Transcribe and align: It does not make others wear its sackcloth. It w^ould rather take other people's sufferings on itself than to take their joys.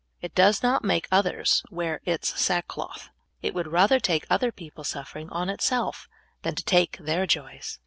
It 0.19 0.33
does 0.33 0.63
not 0.63 0.83
make 0.83 1.07
others 1.11 1.61
wear 1.69 2.01
its 2.05 2.29
sackcloth. 2.41 3.09
It 3.43 3.53
w^ould 3.53 3.71
rather 3.71 3.99
take 3.99 4.25
other 4.31 4.51
people's 4.51 4.87
sufferings 4.87 5.29
on 5.31 5.47
itself 5.47 6.09
than 6.41 6.55
to 6.55 6.63
take 6.63 6.97
their 6.97 7.27
joys. 7.27 7.77